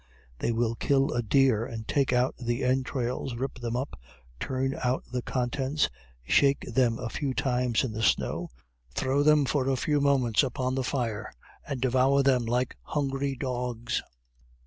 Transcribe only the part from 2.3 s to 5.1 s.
the entrails, rip them up, turn out